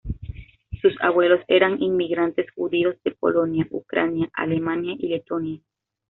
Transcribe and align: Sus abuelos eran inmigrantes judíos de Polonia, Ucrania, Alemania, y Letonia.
Sus 0.81 0.95
abuelos 0.99 1.41
eran 1.47 1.79
inmigrantes 1.79 2.47
judíos 2.55 2.95
de 3.03 3.11
Polonia, 3.11 3.67
Ucrania, 3.69 4.31
Alemania, 4.33 4.95
y 4.97 5.09
Letonia. 5.09 5.61